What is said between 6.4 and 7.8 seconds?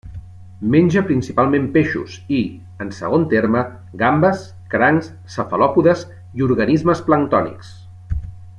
i organismes planctònics.